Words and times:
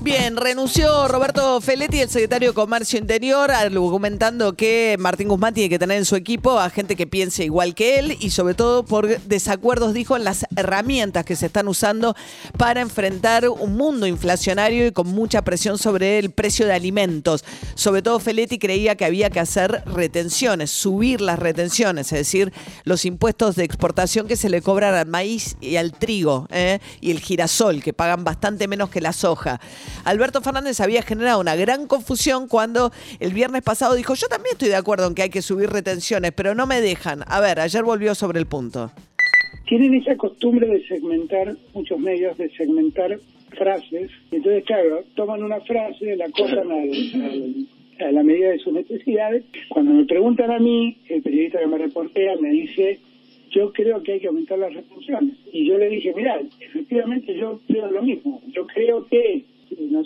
Bien, 0.00 0.36
renunció 0.36 1.08
Roberto 1.08 1.60
Feletti, 1.60 2.00
el 2.00 2.08
secretario 2.08 2.50
de 2.50 2.54
Comercio 2.54 2.98
Interior, 2.98 3.50
argumentando 3.50 4.54
que 4.54 4.96
Martín 4.98 5.28
Guzmán 5.28 5.52
tiene 5.52 5.68
que 5.68 5.78
tener 5.78 5.98
en 5.98 6.04
su 6.04 6.16
equipo 6.16 6.58
a 6.58 6.70
gente 6.70 6.96
que 6.96 7.06
piense 7.06 7.44
igual 7.44 7.74
que 7.74 7.98
él 7.98 8.16
y 8.18 8.30
sobre 8.30 8.54
todo 8.54 8.84
por 8.84 9.20
desacuerdos, 9.22 9.92
dijo, 9.92 10.16
en 10.16 10.24
las 10.24 10.46
herramientas 10.56 11.24
que 11.24 11.36
se 11.36 11.46
están 11.46 11.68
usando 11.68 12.14
para 12.58 12.80
enfrentar 12.80 13.48
un 13.48 13.76
mundo 13.76 14.06
inflacionario 14.06 14.86
y 14.86 14.92
con 14.92 15.08
mucha 15.08 15.42
presión 15.42 15.78
sobre 15.78 16.18
el 16.18 16.30
precio 16.30 16.66
de 16.66 16.72
alimentos. 16.72 17.44
Sobre 17.74 18.02
todo 18.02 18.20
Feletti 18.20 18.58
creía 18.58 18.96
que 18.96 19.04
había 19.04 19.30
que 19.30 19.40
hacer 19.40 19.84
retenciones, 19.86 20.70
subir 20.70 21.20
las 21.20 21.38
retenciones, 21.38 22.12
es 22.12 22.18
decir, 22.18 22.52
los 22.84 23.04
impuestos 23.04 23.56
de 23.56 23.64
exportación 23.64 24.28
que 24.28 24.36
se 24.36 24.48
le 24.48 24.62
cobran 24.62 24.94
al 24.94 25.06
maíz 25.06 25.56
y 25.60 25.76
al 25.76 25.92
trigo 25.92 26.46
¿eh? 26.50 26.78
y 27.00 27.10
el 27.10 27.20
girasol, 27.20 27.82
que 27.82 27.92
pagan 27.92 28.24
bastante 28.24 28.66
menos 28.66 28.90
que 28.90 29.00
la 29.00 29.12
soja. 29.12 29.60
Alberto 30.04 30.40
Fernández 30.40 30.80
había 30.80 31.02
generado 31.02 31.40
una 31.40 31.56
gran 31.56 31.86
confusión 31.86 32.48
cuando 32.48 32.92
el 33.20 33.32
viernes 33.32 33.62
pasado 33.62 33.94
dijo, 33.94 34.14
yo 34.14 34.28
también 34.28 34.52
estoy 34.52 34.68
de 34.68 34.76
acuerdo 34.76 35.06
en 35.06 35.14
que 35.14 35.22
hay 35.22 35.30
que 35.30 35.42
subir 35.42 35.70
retenciones, 35.70 36.32
pero 36.32 36.54
no 36.54 36.66
me 36.66 36.80
dejan. 36.80 37.22
A 37.26 37.40
ver, 37.40 37.60
ayer 37.60 37.84
volvió 37.84 38.14
sobre 38.14 38.38
el 38.38 38.46
punto. 38.46 38.90
Tienen 39.66 39.94
esa 39.94 40.16
costumbre 40.16 40.66
de 40.66 40.86
segmentar, 40.86 41.56
muchos 41.72 41.98
medios, 41.98 42.36
de 42.36 42.50
segmentar 42.50 43.18
frases. 43.56 44.10
Entonces, 44.30 44.64
claro, 44.64 45.04
toman 45.14 45.42
una 45.42 45.60
frase, 45.60 46.16
la 46.16 46.28
cortan 46.30 46.70
a 46.70 48.12
la 48.12 48.22
medida 48.22 48.50
de 48.50 48.58
sus 48.58 48.72
necesidades. 48.72 49.44
Cuando 49.68 49.92
me 49.92 50.04
preguntan 50.04 50.50
a 50.50 50.58
mí, 50.58 50.98
el 51.08 51.22
periodista 51.22 51.60
que 51.60 51.66
me 51.66 51.78
reportea 51.78 52.36
me 52.40 52.50
dice, 52.50 53.00
yo 53.50 53.72
creo 53.72 54.02
que 54.02 54.12
hay 54.12 54.20
que 54.20 54.26
aumentar 54.26 54.58
las 54.58 54.74
retenciones. 54.74 55.36
Y 55.52 55.66
yo 55.68 55.78
le 55.78 55.88
dije, 55.88 56.12
mira, 56.14 56.40
efectivamente 56.60 57.34
yo 57.36 57.60
creo 57.66 57.90
lo 57.90 58.02
mismo. 58.02 58.42
Yo 58.48 58.66
creo 58.66 59.06
que 59.06 59.43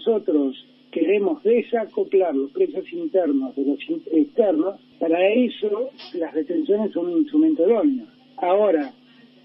nosotros 0.09 0.67
queremos 0.91 1.43
desacoplar 1.43 2.35
los 2.35 2.51
precios 2.53 2.91
internos 2.93 3.55
de 3.55 3.65
los 3.65 3.79
externos, 4.11 4.81
para 4.99 5.29
eso 5.29 5.91
las 6.15 6.33
retenciones 6.33 6.93
son 6.93 7.13
un 7.13 7.19
instrumento 7.19 7.69
idóneo. 7.69 8.07
Ahora, 8.39 8.91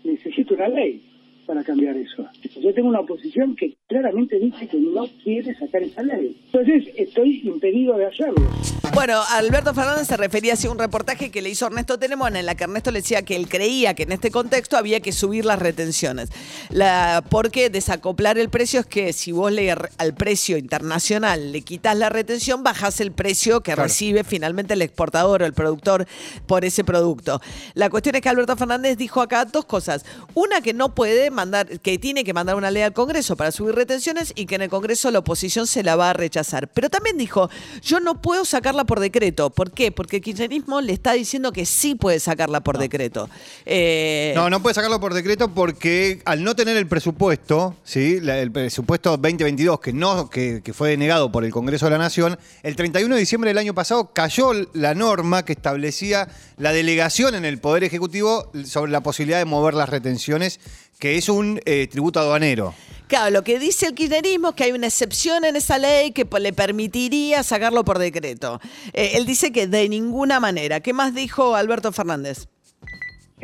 necesito 0.05 0.53
una 0.53 0.69
ley 0.69 1.01
para 1.45 1.63
cambiar 1.63 1.97
eso. 1.97 2.25
Yo 2.61 2.73
tengo 2.73 2.87
una 2.87 3.01
oposición 3.01 3.55
que 3.57 3.75
claramente 3.87 4.39
dice 4.39 4.67
que 4.67 4.77
no 4.77 5.05
quiere 5.21 5.53
sacar 5.55 5.83
esa 5.83 6.01
ley. 6.01 6.37
Entonces, 6.45 6.93
estoy 6.95 7.41
impedido 7.43 7.97
de 7.97 8.05
hacerlo. 8.05 8.47
Bueno, 8.93 9.23
Alberto 9.31 9.73
Fernández 9.73 10.07
se 10.07 10.17
refería 10.17 10.53
a 10.53 10.69
un 10.69 10.77
reportaje 10.77 11.31
que 11.31 11.41
le 11.41 11.49
hizo 11.49 11.65
Ernesto 11.65 11.97
Tenemón 11.97 12.35
en 12.35 12.45
la 12.45 12.53
que 12.53 12.65
Ernesto 12.65 12.91
le 12.91 13.01
decía 13.01 13.23
que 13.23 13.35
él 13.35 13.49
creía 13.49 13.95
que 13.95 14.03
en 14.03 14.11
este 14.11 14.29
contexto 14.29 14.77
había 14.77 14.99
que 14.99 15.11
subir 15.11 15.45
las 15.45 15.57
retenciones. 15.57 16.29
La, 16.69 17.23
porque 17.27 17.71
desacoplar 17.71 18.37
el 18.37 18.49
precio 18.49 18.81
es 18.81 18.85
que 18.85 19.11
si 19.11 19.31
vos 19.31 19.51
le 19.51 19.71
al 19.71 20.13
precio 20.13 20.57
internacional 20.57 21.51
le 21.51 21.61
quitas 21.61 21.97
la 21.97 22.09
retención, 22.09 22.61
bajas 22.61 22.99
el 22.99 23.11
precio 23.11 23.61
que 23.61 23.75
recibe 23.75 24.23
finalmente 24.23 24.75
el 24.75 24.83
exportador 24.83 25.41
o 25.41 25.45
el 25.47 25.53
productor 25.53 26.05
por 26.45 26.63
ese 26.63 26.83
producto. 26.83 27.41
La 27.73 27.89
cuestión 27.89 28.15
es 28.15 28.21
que 28.21 28.29
Alberto 28.29 28.55
Fernández 28.55 28.95
dijo 28.95 29.21
acá 29.21 29.45
dos 29.45 29.65
cosas. 29.65 30.05
Una 30.35 30.61
que 30.61 30.73
no 30.73 30.93
puede 30.93 31.31
mandar, 31.31 31.79
que 31.79 31.97
tiene 31.97 32.23
que 32.23 32.33
mandar 32.33 32.55
una 32.55 32.69
ley 32.69 32.83
al 32.83 32.93
Congreso 32.93 33.35
para 33.35 33.51
subir 33.51 33.73
retenciones 33.73 34.33
y 34.35 34.45
que 34.45 34.53
en 34.53 34.61
el 34.61 34.69
Congreso 34.69 35.09
la 35.09 35.19
oposición 35.19 35.65
se 35.65 35.81
la 35.81 35.95
va 35.95 36.11
a 36.11 36.13
rechazar. 36.13 36.67
Pero 36.67 36.91
también 36.91 37.17
dijo, 37.17 37.49
yo 37.81 37.99
no 37.99 38.21
puedo 38.21 38.45
por 38.85 38.99
decreto. 38.99 39.49
¿Por 39.49 39.71
qué? 39.71 39.91
Porque 39.91 40.17
el 40.17 40.21
kirchnerismo 40.23 40.81
le 40.81 40.93
está 40.93 41.13
diciendo 41.13 41.51
que 41.51 41.65
sí 41.65 41.95
puede 41.95 42.19
sacarla 42.19 42.61
por 42.61 42.77
decreto. 42.77 43.29
Eh, 43.65 44.33
no, 44.35 44.49
no 44.49 44.61
puede 44.61 44.73
sacarlo 44.73 44.99
por 44.99 45.13
decreto 45.13 45.49
porque 45.53 46.21
al 46.25 46.43
no 46.43 46.55
tener 46.55 46.77
el 46.77 46.87
presupuesto, 46.87 47.75
¿sí? 47.83 48.19
el 48.21 48.51
presupuesto 48.51 49.11
2022 49.11 49.79
que, 49.79 49.93
no, 49.93 50.29
que, 50.29 50.61
que 50.63 50.73
fue 50.73 50.89
denegado 50.89 51.31
por 51.31 51.45
el 51.45 51.51
Congreso 51.51 51.85
de 51.85 51.91
la 51.91 51.97
Nación, 51.97 52.37
el 52.63 52.75
31 52.75 53.13
de 53.13 53.19
diciembre 53.19 53.49
del 53.49 53.57
año 53.57 53.73
pasado 53.73 54.11
cayó 54.13 54.51
la 54.73 54.93
norma 54.95 55.45
que 55.45 55.53
establecía 55.53 56.27
la 56.57 56.71
delegación 56.71 57.35
en 57.35 57.45
el 57.45 57.59
Poder 57.59 57.83
Ejecutivo 57.83 58.51
sobre 58.65 58.91
la 58.91 59.01
posibilidad 59.01 59.39
de 59.39 59.45
mover 59.45 59.73
las 59.73 59.89
retenciones 59.89 60.59
que 60.99 61.17
es 61.17 61.27
un 61.29 61.59
eh, 61.65 61.87
tributo 61.91 62.19
aduanero. 62.19 62.73
Claro, 63.07 63.31
lo 63.31 63.43
que 63.43 63.59
dice 63.59 63.87
el 63.87 63.93
kirchnerismo 63.93 64.49
es 64.49 64.55
que 64.55 64.63
hay 64.63 64.71
una 64.71 64.87
excepción 64.87 65.45
en 65.45 65.55
esa 65.55 65.77
ley 65.77 66.11
que 66.11 66.25
le 66.39 66.53
permitiría 66.53 67.43
sacarlo 67.43 67.83
por 67.83 67.99
decreto. 67.99 68.59
Eh, 68.93 69.11
él 69.15 69.25
dice 69.25 69.51
que 69.51 69.67
de 69.67 69.87
ninguna 69.89 70.39
manera. 70.39 70.79
¿Qué 70.79 70.93
más 70.93 71.13
dijo 71.13 71.55
Alberto 71.55 71.91
Fernández? 71.91 72.47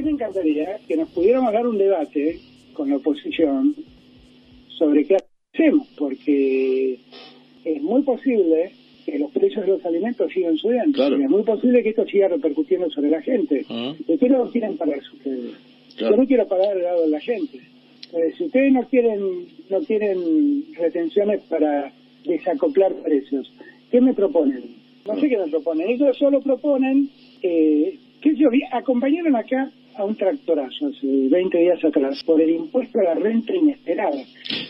me 0.02 0.12
encantaría 0.12 0.80
que 0.88 0.96
nos 0.96 1.10
pudiéramos 1.10 1.52
dar 1.52 1.68
un 1.68 1.78
debate 1.78 2.40
con 2.74 2.90
la 2.90 2.98
oposición 2.98 3.76
sobre 4.78 5.06
qué 5.06 5.18
hacemos, 5.54 5.88
porque 5.98 7.00
es 7.66 7.82
muy 7.82 8.02
posible 8.04 8.72
que 9.06 9.20
los 9.20 9.32
precios 9.32 9.66
de 9.66 9.72
los 9.72 9.86
alimentos 9.86 10.32
sigan 10.32 10.56
subiendo. 10.58 11.06
Es 11.06 11.30
muy 11.30 11.44
posible 11.44 11.84
que 11.84 11.90
esto 11.90 12.06
siga 12.06 12.28
repercutiendo 12.30 12.90
sobre 12.90 13.10
la 13.10 13.22
gente. 13.22 13.66
Ah. 13.70 13.94
¿De 14.08 14.18
qué 14.18 14.30
no 14.30 14.50
quieren 14.50 14.78
pagar 14.78 15.00
ustedes? 15.00 15.56
Yo 15.98 16.12
no 16.12 16.26
quiero 16.26 16.48
pagar 16.48 16.78
el 16.78 16.84
lado 16.84 17.02
de 17.02 17.10
la 17.10 17.20
gente. 17.20 17.60
Eh, 18.14 18.34
si 18.38 18.46
ustedes 18.46 18.72
no 18.74 18.84
quieren, 18.88 19.46
no 19.70 19.80
quieren 19.82 20.66
retenciones 20.76 21.42
para 21.44 21.92
desacoplar 22.26 22.94
precios, 23.04 23.52
¿qué 23.92 24.02
me 24.02 24.14
proponen? 24.14 24.64
No 25.06 25.20
sé 25.20 25.30
qué 25.30 25.38
me 25.38 25.48
proponen. 25.48 25.90
Ellos 25.90 26.18
solo 26.18 26.42
proponen, 26.42 27.10
eh, 27.42 27.98
que 28.22 28.36
yo 28.36 28.50
acompañaron 28.72 29.36
acá 29.36 29.72
a 29.96 30.06
un 30.06 30.16
tractorazo 30.16 30.88
hace 30.88 31.08
20 31.30 31.58
días 31.58 31.84
atrás 31.84 32.24
por 32.26 32.40
el 32.42 32.50
impuesto 32.50 33.00
a 33.00 33.04
la 33.04 33.14
renta 33.16 33.54
inesperada. 33.54 34.24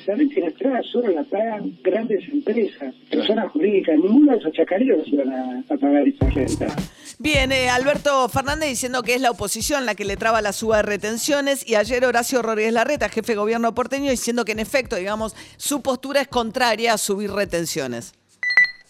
La 0.07 0.15
renta 0.15 0.39
inesperada 0.39 0.81
solo 0.83 1.09
la 1.09 1.23
pagan 1.23 1.73
grandes 1.83 2.27
empresas, 2.29 2.95
personas 3.09 3.51
jurídicas. 3.51 3.97
Ninguno 3.97 4.31
de 4.31 4.39
esos 4.39 4.53
chacareros 4.53 5.07
iban 5.07 5.29
a, 5.29 5.63
pagar 5.67 6.07
esa 6.07 6.29
renta. 6.29 6.75
Bien, 7.21 7.51
eh, 7.51 7.67
Alberto 7.67 8.29
Fernández 8.29 8.69
diciendo 8.69 9.03
que 9.03 9.13
es 9.13 9.19
la 9.19 9.31
oposición 9.31 9.85
la 9.85 9.93
que 9.93 10.05
le 10.05 10.15
traba 10.15 10.41
la 10.41 10.53
suba 10.53 10.77
de 10.77 10.83
retenciones 10.83 11.67
y 11.67 11.75
ayer 11.75 12.05
Horacio 12.05 12.41
Rodríguez 12.41 12.71
Larreta, 12.71 13.09
jefe 13.09 13.33
de 13.33 13.37
gobierno 13.37 13.75
porteño, 13.75 14.09
diciendo 14.09 14.45
que 14.45 14.53
en 14.53 14.59
efecto, 14.59 14.95
digamos, 14.95 15.35
su 15.57 15.81
postura 15.81 16.21
es 16.21 16.29
contraria 16.29 16.93
a 16.93 16.97
subir 16.97 17.29
retenciones 17.29 18.13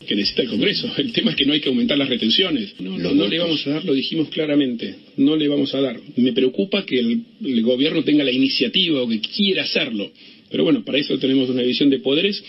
que 0.06 0.16
necesita 0.16 0.44
el 0.44 0.50
Congreso. 0.50 0.90
El 0.98 1.12
tema 1.12 1.32
es 1.32 1.38
que 1.38 1.46
no 1.46 1.54
hay 1.54 1.60
que 1.60 1.68
aumentar 1.70 1.98
las 1.98 2.08
retenciones. 2.08 2.74
No, 2.80 2.98
no, 2.98 3.28
le 3.28 3.38
vamos 3.38 3.68
a 3.68 3.72
dar, 3.72 3.86
lo 3.86 3.94
dijimos 3.94 4.30
claramente, 4.30 4.96
no 5.18 5.36
le 5.36 5.48
vamos 5.48 5.74
a 5.76 5.82
dar. 5.82 6.00
Me 6.16 6.32
preocupa 6.32 6.86
que 6.86 7.00
el, 7.00 7.62
gobierno 7.64 8.04
tenga 8.04 8.24
la 8.24 8.32
iniciativa 8.32 9.02
o 9.02 9.10
que 9.10 9.20
quiera 9.20 9.64
hacerlo. 9.64 10.10
Pero 10.50 10.64
bueno, 10.64 10.86
para 10.86 11.00
eso 11.00 11.20
tenemos 11.20 11.50
una 11.50 11.62
división 11.62 11.90
de 11.90 12.00
poderes 12.00 12.42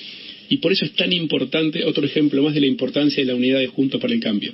y 0.51 0.57
por 0.57 0.73
eso 0.73 0.85
es 0.85 0.93
tan 0.95 1.13
importante, 1.13 1.85
otro 1.85 2.05
ejemplo 2.05 2.43
más 2.43 2.55
de 2.55 2.61
la 2.61 2.67
importancia 2.67 3.23
de 3.23 3.31
la 3.31 3.37
unidad 3.37 3.61
de 3.61 3.69
Juntos 3.69 4.01
para 4.01 4.13
el 4.13 4.19
Cambio. 4.19 4.53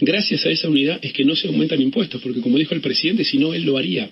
Gracias 0.00 0.46
a 0.46 0.50
esa 0.50 0.70
unidad 0.70 0.98
es 1.02 1.12
que 1.12 1.22
no 1.22 1.36
se 1.36 1.48
aumentan 1.48 1.82
impuestos, 1.82 2.22
porque 2.22 2.40
como 2.40 2.56
dijo 2.56 2.74
el 2.74 2.80
presidente, 2.80 3.24
si 3.24 3.36
no, 3.36 3.52
él 3.52 3.62
lo 3.62 3.76
haría. 3.76 4.10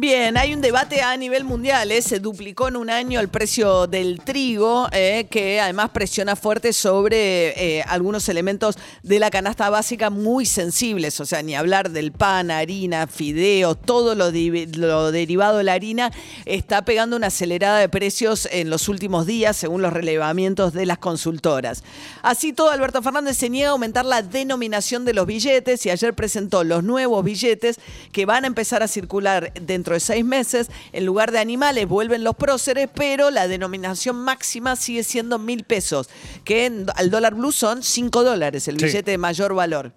Bien, 0.00 0.36
hay 0.36 0.54
un 0.54 0.60
debate 0.60 1.02
a 1.02 1.16
nivel 1.16 1.42
mundial. 1.42 1.90
¿eh? 1.90 2.00
Se 2.02 2.20
duplicó 2.20 2.68
en 2.68 2.76
un 2.76 2.88
año 2.88 3.18
el 3.18 3.26
precio 3.26 3.88
del 3.88 4.20
trigo, 4.20 4.86
eh, 4.92 5.26
que 5.28 5.60
además 5.60 5.90
presiona 5.90 6.36
fuerte 6.36 6.72
sobre 6.72 7.78
eh, 7.78 7.82
algunos 7.82 8.28
elementos 8.28 8.78
de 9.02 9.18
la 9.18 9.28
canasta 9.28 9.68
básica 9.70 10.08
muy 10.08 10.46
sensibles. 10.46 11.18
O 11.18 11.26
sea, 11.26 11.42
ni 11.42 11.56
hablar 11.56 11.90
del 11.90 12.12
pan, 12.12 12.52
harina, 12.52 13.08
fideo, 13.08 13.74
todo 13.74 14.14
lo, 14.14 14.30
lo 14.30 15.10
derivado 15.10 15.58
de 15.58 15.64
la 15.64 15.72
harina 15.72 16.12
está 16.44 16.84
pegando 16.84 17.16
una 17.16 17.26
acelerada 17.26 17.80
de 17.80 17.88
precios 17.88 18.48
en 18.52 18.70
los 18.70 18.88
últimos 18.88 19.26
días, 19.26 19.56
según 19.56 19.82
los 19.82 19.92
relevamientos 19.92 20.74
de 20.74 20.86
las 20.86 20.98
consultoras. 20.98 21.82
Así 22.22 22.52
todo, 22.52 22.70
Alberto 22.70 23.02
Fernández 23.02 23.36
se 23.36 23.50
niega 23.50 23.70
a 23.70 23.72
aumentar 23.72 24.04
la 24.04 24.22
denominación 24.22 25.04
de 25.04 25.14
los 25.14 25.26
billetes 25.26 25.84
y 25.86 25.90
ayer 25.90 26.14
presentó 26.14 26.62
los 26.62 26.84
nuevos 26.84 27.24
billetes 27.24 27.80
que 28.12 28.26
van 28.26 28.44
a 28.44 28.46
empezar 28.46 28.84
a 28.84 28.86
circular 28.86 29.52
de 29.54 29.87
dentro 29.88 29.94
de 29.94 30.00
seis 30.00 30.24
meses, 30.24 30.70
en 30.92 31.06
lugar 31.06 31.32
de 31.32 31.38
animales 31.38 31.88
vuelven 31.88 32.22
los 32.22 32.36
próceres, 32.36 32.88
pero 32.94 33.30
la 33.30 33.48
denominación 33.48 34.16
máxima 34.16 34.76
sigue 34.76 35.02
siendo 35.02 35.38
mil 35.38 35.64
pesos, 35.64 36.10
que 36.44 36.70
al 36.94 37.10
dólar 37.10 37.34
blue 37.34 37.52
son 37.52 37.82
cinco 37.82 38.22
dólares, 38.22 38.68
el 38.68 38.76
billete 38.76 39.12
de 39.12 39.18
mayor 39.18 39.54
valor. 39.54 39.92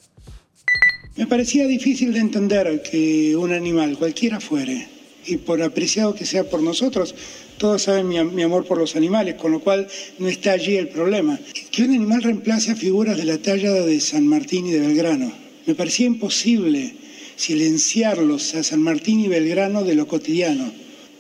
Me 1.18 1.28
parecía 1.28 1.68
difícil 1.68 2.14
de 2.14 2.20
entender 2.20 2.82
que 2.90 3.36
un 3.36 3.52
animal, 3.52 3.98
cualquiera 3.98 4.40
fuere, 4.40 4.88
y 5.26 5.38
por 5.38 5.62
apreciado 5.62 6.16
que 6.16 6.26
sea 6.26 6.46
por 6.46 6.64
nosotros, 6.64 7.14
todos 7.58 7.84
saben 7.84 8.08
mi, 8.08 8.24
mi, 8.24 8.44
amor 8.44 8.66
por 8.66 8.78
los 8.78 8.96
animales, 8.96 9.36
con 9.36 9.52
lo 9.52 9.60
cual 9.60 9.88
no 10.20 10.30
está 10.30 10.54
allí 10.54 10.78
el 10.78 10.88
problema. 10.88 11.38
Que 11.70 11.84
un 11.84 11.90
animal 11.90 12.24
reemplace 12.24 12.72
a 12.72 12.76
figuras 12.76 13.18
de 13.18 13.26
la 13.26 13.38
talla 13.40 13.74
de 13.74 14.00
San 14.00 14.26
Martín 14.26 14.68
y 14.68 14.72
de 14.72 14.80
Belgrano. 14.80 15.32
Me 15.68 15.76
parecía 15.76 16.08
imposible 16.08 16.96
silenciarlos 17.42 18.54
a 18.54 18.62
San 18.62 18.84
Martín 18.84 19.20
y 19.20 19.28
Belgrano 19.28 19.84
de 19.84 19.96
lo 19.96 20.06
cotidiano, 20.08 20.72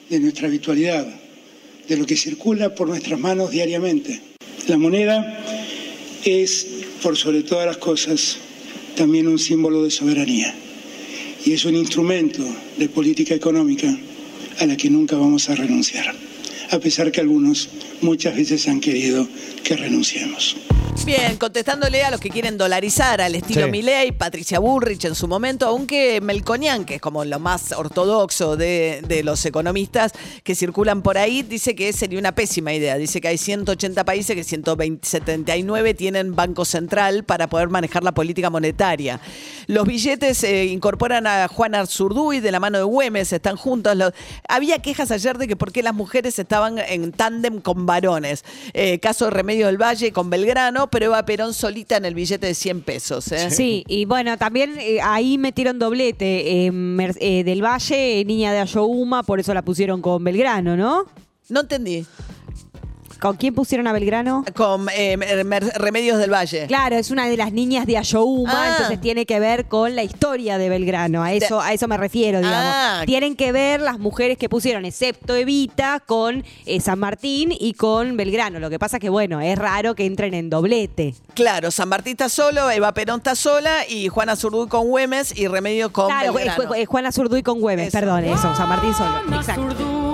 de 0.07 0.19
nuestra 0.19 0.47
habitualidad, 0.47 1.07
de 1.88 1.97
lo 1.97 2.06
que 2.06 2.15
circula 2.15 2.75
por 2.75 2.88
nuestras 2.88 3.19
manos 3.19 3.50
diariamente. 3.50 4.21
La 4.68 4.77
moneda 4.77 5.44
es, 6.23 6.68
por 7.01 7.18
sobre 7.18 7.41
todas 7.41 7.65
las 7.65 7.77
cosas, 7.77 8.38
también 8.95 9.27
un 9.27 9.39
símbolo 9.39 9.83
de 9.83 9.89
soberanía 9.89 10.53
y 11.44 11.53
es 11.53 11.65
un 11.65 11.75
instrumento 11.75 12.45
de 12.77 12.88
política 12.88 13.33
económica 13.33 13.97
a 14.59 14.65
la 14.68 14.77
que 14.77 14.91
nunca 14.91 15.15
vamos 15.15 15.50
a 15.50 15.56
renunciar, 15.56 16.13
a 16.69 16.79
pesar 16.79 17.12
que 17.12 17.21
algunos 17.21 17.69
muchas 18.01 18.35
veces 18.35 18.68
han 18.68 18.79
querido 18.79 19.27
que 19.63 19.75
renunciemos. 19.75 20.56
Bien, 21.05 21.35
contestándole 21.38 22.03
a 22.03 22.11
los 22.11 22.19
que 22.21 22.29
quieren 22.29 22.57
dolarizar 22.57 23.21
al 23.21 23.33
estilo 23.35 23.65
Sí. 23.65 23.71
Milei, 23.71 24.11
Patricia 24.11 24.59
Bullrich 24.59 25.03
en 25.05 25.15
su 25.15 25.27
momento, 25.27 25.65
aunque 25.67 26.21
Melconian, 26.21 26.85
que 26.85 26.95
es 26.95 27.01
como 27.01 27.25
lo 27.25 27.39
más 27.39 27.71
ortodoxo 27.71 28.55
de, 28.55 29.01
de 29.07 29.23
los 29.23 29.43
economistas 29.45 30.13
que 30.43 30.53
circulan 30.55 31.01
por 31.01 31.17
ahí, 31.17 31.41
dice 31.41 31.75
que 31.75 31.91
sería 31.91 32.19
una 32.19 32.33
pésima 32.33 32.71
idea. 32.73 32.97
Dice 32.97 33.19
que 33.19 33.27
hay 33.29 33.38
180 33.39 34.05
países 34.05 34.35
que 34.35 34.43
179 34.43 35.93
tienen 35.95 36.35
Banco 36.35 36.63
Central 36.65 37.23
para 37.25 37.47
poder 37.47 37.69
manejar 37.69 38.03
la 38.03 38.13
política 38.13 38.49
monetaria. 38.49 39.19
Los 39.67 39.87
billetes 39.87 40.44
eh, 40.44 40.65
incorporan 40.65 41.25
a 41.27 41.47
Juan 41.47 41.73
Arzurduy 41.75 42.39
de 42.41 42.51
la 42.51 42.59
mano 42.59 42.77
de 42.77 42.83
Güemes, 42.85 43.33
están 43.33 43.57
juntos. 43.57 43.95
Los- 43.97 44.13
había 44.47 44.79
quejas 44.79 45.09
ayer 45.11 45.37
de 45.39 45.47
que 45.47 45.55
por 45.55 45.71
qué 45.73 45.81
las 45.83 45.95
mujeres 45.95 46.37
estaban 46.39 46.77
en 46.77 47.11
tándem 47.11 47.59
con 47.59 47.85
varones. 47.85 48.45
Eh, 48.73 48.99
caso 48.99 49.25
de 49.25 49.31
Remedio 49.31 49.65
del 49.65 49.81
Valle 49.81 50.13
con 50.13 50.29
Belgrano, 50.29 50.81
pero 50.88 51.07
Eva 51.07 51.24
Perón 51.25 51.54
solita 51.54 51.98
en 51.98 52.06
el 52.06 52.16
billete 52.16 52.48
de 52.48 52.54
100 52.54 52.81
pesos. 52.81 53.31
¿eh? 53.31 53.51
Sí, 53.51 53.83
y 53.88 54.06
bueno, 54.06 54.38
también 54.38 54.75
eh, 54.80 55.00
ahí 55.01 55.38
metieron 55.38 55.78
doblete. 55.80 56.66
eh, 56.68 56.72
eh, 57.19 57.44
del 57.44 57.63
Valle, 57.63 58.19
eh, 58.22 58.25
niña 58.25 58.51
de 58.54 58.60
Ayohuma, 58.60 59.24
por 59.24 59.39
eso 59.39 59.54
la 59.54 59.62
pusieron 59.62 60.01
con 60.01 60.24
Belgrano, 60.24 60.75
¿no? 60.78 61.06
No 61.50 61.62
entendí. 61.62 62.06
¿Con 63.21 63.35
quién 63.38 63.53
pusieron 63.53 63.85
a 63.85 63.94
Belgrano? 63.94 64.44
Con 64.56 64.88
eh, 64.95 65.15
Remedios 65.75 66.18
del 66.18 66.33
Valle. 66.33 66.65
Claro, 66.65 66.95
es 66.95 67.12
una 67.12 67.27
de 67.27 67.38
las 67.38 67.53
niñas 67.53 67.85
de 67.85 67.97
Ayohuma, 68.00 68.51
Ah. 68.51 68.69
entonces 68.71 69.00
tiene 69.00 69.27
que 69.27 69.39
ver 69.39 69.65
con 69.68 69.95
la 69.95 70.01
historia 70.01 70.57
de 70.57 70.69
Belgrano. 70.69 71.21
A 71.21 71.31
eso, 71.31 71.62
a 71.62 71.71
eso 71.71 71.88
me 71.88 71.97
refiero, 71.97 72.39
digamos. 72.39 72.73
Ah. 72.75 73.03
Tienen 73.06 73.35
que 73.35 73.51
ver 73.51 73.79
las 73.79 74.00
mujeres 74.00 74.39
que 74.39 74.50
pusieron, 74.50 74.85
excepto 74.85 75.35
Evita, 75.35 76.01
con 76.03 76.44
eh, 76.65 76.79
San 76.81 76.97
Martín 76.97 77.53
y 77.57 77.73
con 77.73 78.18
Belgrano. 78.18 78.59
Lo 78.59 78.71
que 78.71 78.79
pasa 78.79 78.97
que, 78.97 79.09
bueno, 79.09 79.39
es 79.39 79.56
raro 79.56 79.94
que 79.94 80.06
entren 80.06 80.33
en 80.33 80.50
doblete. 80.50 81.13
Claro, 81.35 81.69
San 81.69 81.89
Martín 81.89 82.13
está 82.13 82.27
solo, 82.27 82.71
Eva 82.71 82.91
Perón 82.95 83.18
está 83.19 83.35
sola 83.35 83.88
y 83.88 84.07
Juana 84.07 84.35
Zurduy 84.35 84.68
con 84.68 84.88
Güemes 84.88 85.38
y 85.38 85.47
Remedio 85.47 85.94
con 85.94 86.07
claro, 86.07 86.29
es, 86.29 86.33
Belgrano. 86.45 86.73
es 86.73 86.88
Juana 86.88 87.12
Zurduy 87.12 87.44
con 87.44 87.59
Güemes, 87.62 87.89
Eso. 87.89 88.00
perdón, 88.00 88.23
eso, 88.25 88.56
San 88.56 88.68
Martín 88.68 88.94
solo. 88.95 89.38
Exacto. 89.38 90.10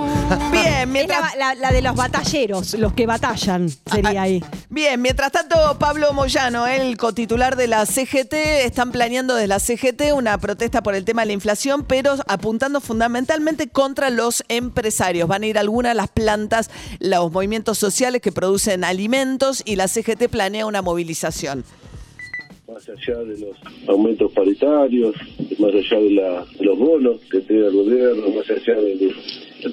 Bien, 0.52 0.66
Es 0.82 0.86
mientras... 0.88 1.34
la, 1.36 1.54
la- 1.54 1.60
la 1.60 1.72
de 1.72 1.80
los 1.82 1.94
batalleros, 1.96 2.74
los 2.74 2.92
que 2.92 3.06
batallan, 3.06 3.68
sería 3.68 4.22
ahí. 4.22 4.42
Bien, 4.68 5.00
mientras 5.00 5.32
tanto, 5.32 5.56
Pablo 5.78 6.12
Moyano, 6.12 6.66
el 6.66 6.96
cotitular 6.96 7.56
de 7.56 7.66
la 7.66 7.86
CGT, 7.86 8.34
están 8.64 8.92
planeando 8.92 9.34
desde 9.34 9.48
la 9.48 9.58
CGT 9.58 10.12
una 10.14 10.36
protesta 10.38 10.82
por 10.82 10.94
el 10.94 11.04
tema 11.04 11.22
de 11.22 11.28
la 11.28 11.32
inflación, 11.32 11.84
pero 11.84 12.14
apuntando 12.26 12.80
fundamentalmente 12.80 13.68
contra 13.68 14.10
los 14.10 14.44
empresarios. 14.48 15.28
Van 15.28 15.42
a 15.42 15.46
ir 15.46 15.56
algunas 15.58 15.92
de 15.92 15.96
las 15.96 16.08
plantas, 16.08 16.70
los 17.00 17.32
movimientos 17.32 17.78
sociales 17.78 18.20
que 18.20 18.30
producen 18.32 18.84
alimentos 18.84 19.62
y 19.64 19.76
la 19.76 19.88
CGT 19.88 20.28
planea 20.28 20.66
una 20.66 20.82
movilización. 20.82 21.64
más 22.70 22.82
allá 22.86 23.18
de 23.20 23.38
los 23.38 23.56
aumentos 23.88 24.30
paritarios, 24.32 25.14
más 25.58 25.70
allá 25.72 25.98
de, 26.02 26.10
la- 26.10 26.44
de 26.58 26.64
los 26.64 26.78
bonos 26.78 27.16
que 27.30 27.40
tiene 27.40 27.66
el 27.68 27.72
gobierno, 27.72 28.28
más 28.36 28.44
allá 28.50 28.78
de, 28.78 28.96
de 28.96 29.14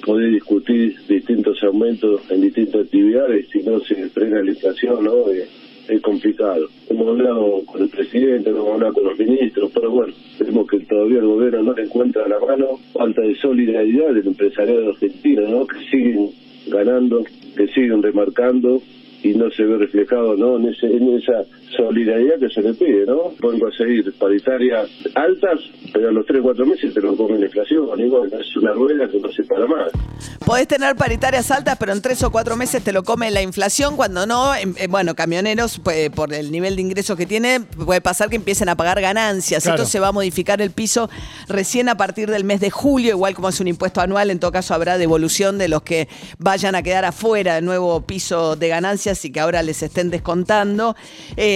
poder 0.04 0.30
discutir 0.30 0.96
distintos 1.08 1.62
aumentos 1.62 2.20
en 2.30 2.40
distintas 2.42 2.86
actividades, 2.86 3.48
si 3.48 3.62
no 3.62 3.80
se 3.80 4.08
frena 4.10 4.42
la 4.42 4.50
inflación, 4.50 5.04
¿no? 5.04 5.30
Eh, 5.30 5.46
es 5.88 6.00
complicado. 6.00 6.68
Hemos 6.90 7.08
hablado 7.08 7.62
con 7.64 7.82
el 7.82 7.88
presidente, 7.88 8.50
hemos 8.50 8.68
hablado 8.68 8.92
con 8.94 9.04
los 9.04 9.18
ministros, 9.18 9.70
pero 9.72 9.90
bueno, 9.90 10.12
vemos 10.40 10.66
que 10.66 10.80
todavía 10.80 11.18
el 11.18 11.26
gobierno 11.26 11.62
no 11.62 11.72
le 11.74 11.82
encuentra 11.84 12.26
la 12.26 12.40
mano, 12.40 12.80
falta 12.92 13.22
de 13.22 13.36
solidaridad 13.36 14.12
del 14.12 14.26
empresariado 14.26 14.90
argentino, 14.90 15.48
¿no? 15.48 15.66
Que 15.66 15.78
siguen 15.90 16.30
ganando, 16.66 17.24
que 17.56 17.68
siguen 17.68 18.02
remarcando 18.02 18.82
y 19.22 19.34
no 19.34 19.50
se 19.50 19.64
ve 19.64 19.78
reflejado 19.78 20.36
¿no? 20.36 20.56
en, 20.56 20.66
ese, 20.66 20.86
en 20.86 21.16
esa 21.16 21.44
solidaridad 21.76 22.38
que 22.38 22.50
se 22.50 22.62
le 22.62 22.74
pide, 22.74 23.06
¿no? 23.06 23.30
Pueden 23.40 23.60
conseguir 23.60 24.12
paritarias 24.18 24.88
altas, 25.14 25.60
pero 25.92 26.08
a 26.08 26.12
los 26.12 26.26
3 26.26 26.40
o 26.40 26.42
4 26.42 26.66
meses 26.66 26.94
te 26.94 27.00
lo 27.00 27.16
come 27.16 27.38
la 27.38 27.46
inflación, 27.46 27.86
bueno, 27.86 28.40
es 28.40 28.56
una 28.56 28.72
rueda 28.72 29.08
que 29.08 29.18
no 29.18 29.30
se 29.32 29.44
para 29.44 29.66
más. 29.66 29.92
Podés 30.44 30.68
tener 30.68 30.94
paritarias 30.94 31.50
altas, 31.50 31.76
pero 31.78 31.92
en 31.92 32.00
tres 32.00 32.22
o 32.22 32.30
cuatro 32.30 32.56
meses 32.56 32.82
te 32.82 32.92
lo 32.92 33.02
come 33.02 33.30
la 33.30 33.42
inflación. 33.42 33.96
Cuando 33.96 34.26
no, 34.26 34.54
em, 34.54 34.74
eh, 34.78 34.86
bueno, 34.86 35.14
camioneros, 35.14 35.80
pues, 35.82 36.10
por 36.10 36.32
el 36.32 36.52
nivel 36.52 36.76
de 36.76 36.82
ingresos 36.82 37.16
que 37.16 37.26
tiene, 37.26 37.60
puede 37.60 38.00
pasar 38.00 38.28
que 38.30 38.36
empiecen 38.36 38.68
a 38.68 38.76
pagar 38.76 39.00
ganancias. 39.00 39.64
Claro. 39.64 39.82
Esto 39.82 39.90
se 39.90 39.98
va 39.98 40.08
a 40.08 40.12
modificar 40.12 40.62
el 40.62 40.70
piso 40.70 41.10
recién 41.48 41.88
a 41.88 41.96
partir 41.96 42.30
del 42.30 42.44
mes 42.44 42.60
de 42.60 42.70
julio, 42.70 43.10
igual 43.10 43.34
como 43.34 43.48
es 43.48 43.60
un 43.60 43.68
impuesto 43.68 44.00
anual, 44.00 44.30
en 44.30 44.38
todo 44.38 44.52
caso 44.52 44.72
habrá 44.72 44.98
devolución 44.98 45.58
de 45.58 45.68
los 45.68 45.82
que 45.82 46.08
vayan 46.38 46.76
a 46.76 46.82
quedar 46.82 47.04
afuera 47.04 47.56
del 47.56 47.64
nuevo 47.64 48.00
piso 48.02 48.56
de 48.56 48.68
ganancias 48.68 49.24
y 49.24 49.32
que 49.32 49.40
ahora 49.40 49.62
les 49.62 49.82
estén 49.82 50.10
descontando. 50.10 50.94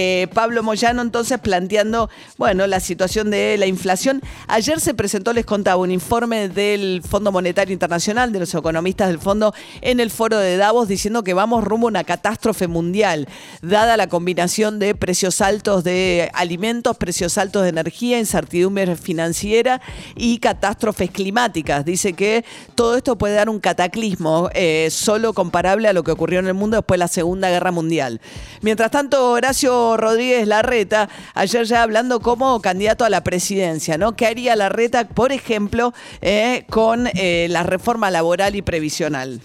Eh, 0.03 0.27
Pablo 0.33 0.63
Moyano 0.63 1.03
entonces 1.03 1.37
planteando, 1.37 2.09
bueno, 2.37 2.65
la 2.65 2.79
situación 2.79 3.29
de 3.29 3.55
la 3.59 3.67
inflación. 3.67 4.19
Ayer 4.47 4.79
se 4.79 4.95
presentó, 4.95 5.31
les 5.31 5.45
contaba, 5.45 5.79
un 5.79 5.91
informe 5.91 6.49
del 6.49 7.03
Fondo 7.07 7.31
Monetario 7.31 7.71
Internacional, 7.71 8.31
de 8.31 8.39
los 8.39 8.55
economistas 8.55 9.09
del 9.09 9.19
fondo, 9.19 9.53
en 9.81 9.99
el 9.99 10.09
foro 10.09 10.39
de 10.39 10.57
Davos, 10.57 10.87
diciendo 10.87 11.23
que 11.23 11.35
vamos 11.35 11.63
rumbo 11.63 11.85
a 11.85 11.89
una 11.89 12.03
catástrofe 12.03 12.67
mundial, 12.67 13.27
dada 13.61 13.95
la 13.95 14.07
combinación 14.07 14.79
de 14.79 14.95
precios 14.95 15.39
altos 15.39 15.83
de 15.83 16.31
alimentos, 16.33 16.97
precios 16.97 17.37
altos 17.37 17.61
de 17.61 17.69
energía, 17.69 18.17
incertidumbre 18.17 18.95
financiera 18.95 19.81
y 20.15 20.39
catástrofes 20.39 21.11
climáticas. 21.11 21.85
Dice 21.85 22.13
que 22.13 22.43
todo 22.73 22.97
esto 22.97 23.19
puede 23.19 23.35
dar 23.35 23.49
un 23.49 23.59
cataclismo 23.59 24.49
eh, 24.55 24.87
solo 24.89 25.33
comparable 25.33 25.87
a 25.87 25.93
lo 25.93 26.03
que 26.03 26.11
ocurrió 26.11 26.39
en 26.39 26.47
el 26.47 26.55
mundo 26.55 26.77
después 26.77 26.97
de 26.97 27.03
la 27.03 27.07
Segunda 27.07 27.51
Guerra 27.51 27.71
Mundial. 27.71 28.19
Mientras 28.61 28.89
tanto, 28.89 29.31
Horacio 29.31 29.90
Rodríguez 29.97 30.47
Larreta, 30.47 31.09
ayer 31.33 31.65
ya 31.65 31.83
hablando 31.83 32.19
como 32.19 32.61
candidato 32.61 33.05
a 33.05 33.09
la 33.09 33.23
presidencia, 33.23 33.97
¿no? 33.97 34.15
¿Qué 34.15 34.25
haría 34.25 34.55
Larreta, 34.55 35.07
por 35.07 35.31
ejemplo, 35.31 35.93
eh, 36.21 36.63
con 36.69 37.07
eh, 37.15 37.47
la 37.49 37.63
reforma 37.63 38.11
laboral 38.11 38.55
y 38.55 38.61
previsional? 38.61 39.41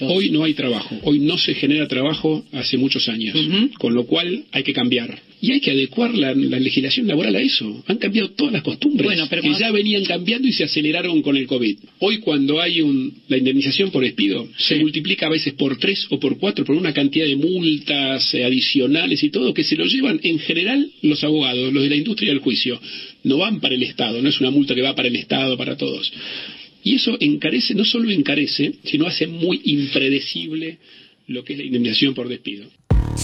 Hoy 0.00 0.30
no 0.30 0.44
hay 0.44 0.54
trabajo, 0.54 0.96
hoy 1.04 1.20
no 1.20 1.38
se 1.38 1.54
genera 1.54 1.86
trabajo 1.86 2.44
hace 2.52 2.76
muchos 2.76 3.08
años, 3.08 3.36
con 3.78 3.94
lo 3.94 4.06
cual 4.06 4.44
hay 4.52 4.64
que 4.64 4.72
cambiar. 4.72 5.20
Y 5.44 5.52
hay 5.52 5.60
que 5.60 5.72
adecuar 5.72 6.14
la, 6.14 6.32
la 6.34 6.58
legislación 6.58 7.06
laboral 7.06 7.36
a 7.36 7.40
eso. 7.42 7.84
Han 7.86 7.98
cambiado 7.98 8.30
todas 8.30 8.50
las 8.50 8.62
costumbres 8.62 9.04
Bueno, 9.04 9.26
pero 9.28 9.42
que 9.42 9.52
ya 9.52 9.70
venían 9.70 10.02
cambiando 10.06 10.48
y 10.48 10.54
se 10.54 10.64
aceleraron 10.64 11.20
con 11.20 11.36
el 11.36 11.46
COVID. 11.46 11.80
Hoy 11.98 12.20
cuando 12.20 12.62
hay 12.62 12.80
un, 12.80 13.12
la 13.28 13.36
indemnización 13.36 13.90
por 13.90 14.02
despido, 14.02 14.48
se 14.56 14.76
multiplica 14.76 15.26
a 15.26 15.28
veces 15.28 15.52
por 15.52 15.76
tres 15.76 16.06
o 16.08 16.18
por 16.18 16.38
cuatro 16.38 16.64
por 16.64 16.74
una 16.74 16.94
cantidad 16.94 17.26
de 17.26 17.36
multas 17.36 18.32
eh, 18.32 18.42
adicionales 18.42 19.22
y 19.22 19.28
todo 19.28 19.52
que 19.52 19.64
se 19.64 19.76
lo 19.76 19.84
llevan 19.84 20.18
en 20.22 20.38
general 20.38 20.90
los 21.02 21.22
abogados, 21.22 21.74
los 21.74 21.82
de 21.82 21.90
la 21.90 21.96
industria 21.96 22.30
del 22.30 22.40
juicio. 22.40 22.80
No 23.24 23.36
van 23.36 23.60
para 23.60 23.74
el 23.74 23.82
Estado, 23.82 24.22
no 24.22 24.30
es 24.30 24.40
una 24.40 24.50
multa 24.50 24.74
que 24.74 24.80
va 24.80 24.94
para 24.94 25.08
el 25.08 25.16
Estado, 25.16 25.58
para 25.58 25.76
todos. 25.76 26.10
Y 26.82 26.94
eso 26.94 27.18
encarece, 27.20 27.74
no 27.74 27.84
solo 27.84 28.10
encarece, 28.10 28.76
sino 28.84 29.06
hace 29.06 29.26
muy 29.26 29.60
impredecible 29.64 30.78
lo 31.26 31.44
que 31.44 31.52
es 31.52 31.58
la 31.58 31.66
indemnización 31.66 32.14
por 32.14 32.30
despido. 32.30 32.64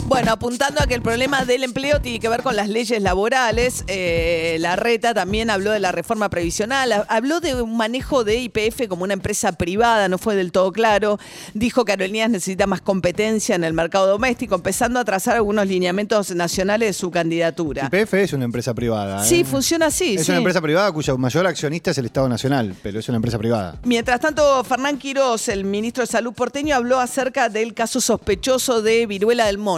Bueno, 0.06 0.32
apuntando 0.32 0.80
a 0.82 0.86
que 0.86 0.94
el 0.94 1.02
problema 1.02 1.44
del 1.44 1.62
empleo 1.62 2.00
tiene 2.00 2.18
que 2.18 2.28
ver 2.28 2.42
con 2.42 2.56
las 2.56 2.68
leyes 2.68 3.00
laborales, 3.00 3.84
eh, 3.86 4.56
la 4.60 4.74
reta 4.76 5.14
también 5.14 5.50
habló 5.50 5.70
de 5.70 5.78
la 5.78 5.92
reforma 5.92 6.28
previsional, 6.28 6.90
ha- 6.92 7.06
habló 7.08 7.40
de 7.40 7.60
un 7.62 7.76
manejo 7.76 8.24
de 8.24 8.36
IPF 8.40 8.88
como 8.88 9.04
una 9.04 9.14
empresa 9.14 9.52
privada, 9.52 10.08
no 10.08 10.18
fue 10.18 10.34
del 10.34 10.50
todo 10.52 10.72
claro, 10.72 11.18
dijo 11.54 11.84
que 11.84 11.92
Aerolíneas 11.92 12.30
necesita 12.30 12.66
más 12.66 12.80
competencia 12.80 13.54
en 13.54 13.62
el 13.62 13.72
mercado 13.72 14.06
doméstico, 14.08 14.56
empezando 14.56 14.98
a 14.98 15.04
trazar 15.04 15.36
algunos 15.36 15.66
lineamientos 15.68 16.34
nacionales 16.34 16.88
de 16.88 16.92
su 16.92 17.10
candidatura. 17.12 17.88
YPF 17.92 18.14
es 18.14 18.32
una 18.32 18.44
empresa 18.46 18.74
privada. 18.74 19.24
¿eh? 19.24 19.28
Sí, 19.28 19.44
funciona 19.44 19.86
así. 19.86 20.16
Es 20.16 20.24
sí. 20.26 20.30
una 20.32 20.38
empresa 20.38 20.60
privada 20.60 20.90
cuyo 20.92 21.16
mayor 21.18 21.46
accionista 21.46 21.92
es 21.92 21.98
el 21.98 22.06
Estado 22.06 22.28
Nacional, 22.28 22.74
pero 22.82 22.98
es 22.98 23.08
una 23.08 23.16
empresa 23.16 23.38
privada. 23.38 23.76
Mientras 23.84 24.18
tanto, 24.20 24.62
Fernán 24.64 24.98
Quirós, 24.98 25.48
el 25.48 25.64
ministro 25.64 26.02
de 26.02 26.08
Salud 26.08 26.32
porteño, 26.32 26.74
habló 26.74 26.98
acerca 26.98 27.48
del 27.48 27.74
caso 27.74 28.00
sospechoso 28.00 28.82
de 28.82 29.06
viruela 29.06 29.46
del 29.46 29.58
mono. 29.58 29.69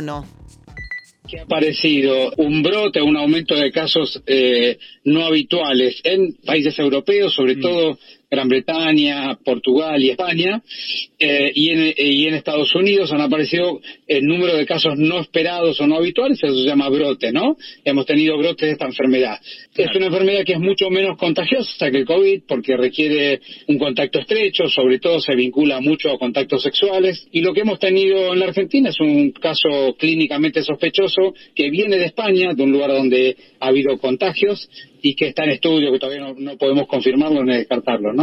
Que 1.28 1.38
ha 1.38 1.44
aparecido 1.44 2.32
un 2.36 2.62
brote, 2.62 3.00
un 3.00 3.16
aumento 3.16 3.54
de 3.54 3.70
casos 3.70 4.22
eh, 4.26 4.78
no 5.04 5.24
habituales 5.24 6.00
en 6.04 6.34
países 6.44 6.78
europeos, 6.78 7.34
sobre 7.34 7.56
todo 7.56 7.98
Gran 8.32 8.48
Bretaña, 8.48 9.38
Portugal 9.44 10.02
y 10.02 10.08
España, 10.08 10.62
eh, 11.18 11.52
y, 11.54 11.68
en, 11.68 11.94
y 11.98 12.26
en 12.28 12.34
Estados 12.34 12.74
Unidos 12.74 13.12
han 13.12 13.20
aparecido 13.20 13.78
el 14.06 14.24
número 14.24 14.56
de 14.56 14.64
casos 14.64 14.94
no 14.96 15.20
esperados 15.20 15.78
o 15.82 15.86
no 15.86 15.96
habituales, 15.96 16.42
eso 16.42 16.56
se 16.56 16.66
llama 16.66 16.88
brote, 16.88 17.30
¿no? 17.30 17.58
Hemos 17.84 18.06
tenido 18.06 18.38
brotes 18.38 18.66
de 18.66 18.72
esta 18.72 18.86
enfermedad. 18.86 19.38
Es 19.76 19.94
una 19.94 20.06
enfermedad 20.06 20.44
que 20.46 20.54
es 20.54 20.60
mucho 20.60 20.88
menos 20.88 21.18
contagiosa 21.18 21.90
que 21.90 21.98
el 21.98 22.06
COVID 22.06 22.44
porque 22.48 22.74
requiere 22.74 23.42
un 23.68 23.76
contacto 23.76 24.20
estrecho, 24.20 24.66
sobre 24.66 24.98
todo 24.98 25.20
se 25.20 25.34
vincula 25.34 25.82
mucho 25.82 26.10
a 26.10 26.18
contactos 26.18 26.62
sexuales, 26.62 27.28
y 27.32 27.42
lo 27.42 27.52
que 27.52 27.60
hemos 27.60 27.78
tenido 27.80 28.32
en 28.32 28.38
la 28.38 28.46
Argentina 28.46 28.88
es 28.88 28.98
un 28.98 29.32
caso 29.32 29.94
clínicamente 29.98 30.62
sospechoso 30.62 31.34
que 31.54 31.68
viene 31.68 31.98
de 31.98 32.06
España, 32.06 32.54
de 32.54 32.62
un 32.62 32.72
lugar 32.72 32.92
donde 32.92 33.36
ha 33.60 33.66
habido 33.66 33.98
contagios 33.98 34.70
y 35.02 35.14
que 35.16 35.28
está 35.28 35.44
en 35.44 35.50
estudio, 35.50 35.92
que 35.92 35.98
todavía 35.98 36.22
no, 36.22 36.34
no 36.38 36.56
podemos 36.56 36.86
confirmarlo 36.86 37.44
ni 37.44 37.56
descartarlo, 37.56 38.12
¿no? 38.12 38.21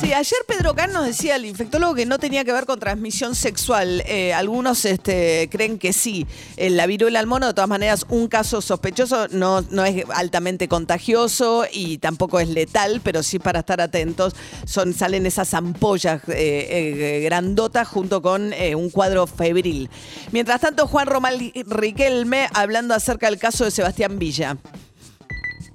Sí, 0.00 0.12
ayer 0.12 0.38
Pedro 0.46 0.74
Can 0.74 0.92
nos 0.92 1.06
decía, 1.06 1.36
el 1.36 1.44
infectólogo, 1.44 1.94
que 1.94 2.06
no 2.06 2.18
tenía 2.18 2.44
que 2.44 2.52
ver 2.52 2.66
con 2.66 2.78
transmisión 2.78 3.34
sexual. 3.34 4.02
Eh, 4.06 4.32
algunos 4.32 4.84
este, 4.84 5.48
creen 5.50 5.78
que 5.78 5.92
sí. 5.92 6.26
Eh, 6.56 6.70
la 6.70 6.86
viruela 6.86 7.18
al 7.18 7.26
mono, 7.26 7.48
de 7.48 7.54
todas 7.54 7.68
maneras, 7.68 8.06
un 8.08 8.28
caso 8.28 8.60
sospechoso 8.60 9.28
no, 9.28 9.62
no 9.62 9.84
es 9.84 10.04
altamente 10.14 10.68
contagioso 10.68 11.64
y 11.72 11.98
tampoco 11.98 12.40
es 12.40 12.48
letal, 12.48 13.00
pero 13.02 13.22
sí 13.22 13.38
para 13.38 13.60
estar 13.60 13.80
atentos. 13.80 14.34
Son, 14.66 14.92
salen 14.92 15.26
esas 15.26 15.54
ampollas 15.54 16.22
eh, 16.28 17.22
grandotas 17.24 17.88
junto 17.88 18.22
con 18.22 18.52
un 18.52 18.90
cuadro 18.90 19.26
febril. 19.26 19.90
Mientras 20.32 20.60
tanto, 20.60 20.86
Juan 20.86 21.06
Román 21.06 21.34
Riquelme 21.66 22.48
hablando 22.54 22.94
acerca 22.94 23.28
del 23.28 23.38
caso 23.38 23.64
de 23.64 23.70
Sebastián 23.70 24.18
Villa. 24.18 24.56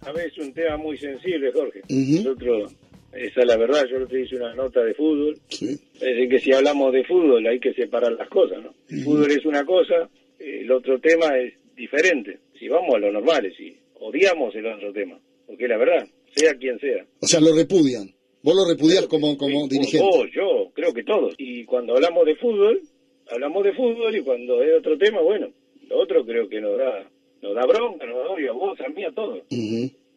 A 0.03 0.12
ver, 0.12 0.27
es 0.27 0.38
un 0.38 0.51
tema 0.53 0.77
muy 0.77 0.98
sensible, 0.98 1.51
Jorge. 1.53 1.81
Nosotros, 1.88 2.74
esa 3.13 3.41
es 3.41 3.47
la 3.47 3.57
verdad, 3.57 3.85
yo 3.89 4.05
te 4.07 4.21
hice 4.21 4.35
una 4.35 4.53
nota 4.53 4.81
de 4.83 4.93
fútbol. 4.93 5.37
Es 5.49 5.99
decir, 5.99 6.29
que 6.29 6.39
si 6.39 6.53
hablamos 6.53 6.93
de 6.93 7.03
fútbol 7.03 7.45
hay 7.45 7.59
que 7.59 7.73
separar 7.73 8.13
las 8.13 8.29
cosas, 8.29 8.63
¿no? 8.63 8.73
El 8.89 9.03
fútbol 9.03 9.31
es 9.31 9.45
una 9.45 9.65
cosa, 9.65 10.09
el 10.39 10.71
otro 10.71 10.99
tema 10.99 11.37
es 11.37 11.53
diferente. 11.75 12.39
Si 12.57 12.67
vamos 12.67 12.95
a 12.95 12.99
lo 12.99 13.11
normal, 13.11 13.51
si 13.57 13.75
odiamos 13.99 14.55
el 14.55 14.65
otro 14.65 14.93
tema, 14.93 15.19
porque 15.45 15.67
la 15.67 15.77
verdad, 15.77 16.07
sea 16.35 16.55
quien 16.55 16.79
sea. 16.79 17.05
O 17.21 17.27
sea, 17.27 17.39
lo 17.41 17.55
repudian. 17.55 18.09
Vos 18.43 18.55
lo 18.55 18.67
repudias 18.67 19.05
como, 19.07 19.37
como 19.37 19.67
dirigente. 19.67 20.05
Vos, 20.05 20.27
yo, 20.33 20.71
creo 20.73 20.93
que 20.93 21.03
todos. 21.03 21.35
Y 21.37 21.65
cuando 21.65 21.95
hablamos 21.95 22.25
de 22.25 22.35
fútbol, 22.35 22.81
hablamos 23.29 23.63
de 23.63 23.73
fútbol 23.73 24.15
y 24.15 24.21
cuando 24.21 24.63
es 24.63 24.79
otro 24.79 24.97
tema, 24.97 25.21
bueno, 25.21 25.51
lo 25.87 25.99
otro 25.99 26.25
creo 26.25 26.47
que 26.49 26.59
nos 26.59 26.77
da 26.77 27.07
nos 27.41 27.55
da 27.55 27.65
bronca, 27.65 28.05
nos 28.05 28.17
da 28.17 28.29
odio 28.29 28.51
a 28.51 28.53
vos, 28.53 28.79
a 28.79 28.89
mí, 28.89 29.03
a 29.03 29.11
todos. 29.11 29.41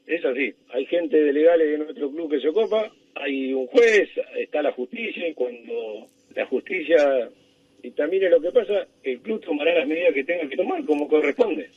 Es 0.06 0.24
así. 0.24 0.52
Hay 0.70 0.86
gente 0.86 1.16
de 1.16 1.32
legales 1.32 1.70
de 1.70 1.78
nuestro 1.78 2.10
club 2.10 2.30
que 2.30 2.40
se 2.40 2.48
ocupa, 2.48 2.90
hay 3.14 3.52
un 3.52 3.66
juez, 3.68 4.08
está 4.38 4.62
la 4.62 4.72
justicia, 4.72 5.26
y 5.26 5.34
cuando 5.34 6.06
la 6.34 6.46
justicia 6.46 7.30
dictamine 7.82 8.28
lo 8.28 8.40
que 8.40 8.50
pasa, 8.50 8.86
el 9.02 9.20
club 9.20 9.40
tomará 9.40 9.74
las 9.74 9.88
medidas 9.88 10.14
que 10.14 10.24
tenga 10.24 10.48
que 10.48 10.56
tomar 10.56 10.84
como 10.84 11.08
corresponde. 11.08 11.70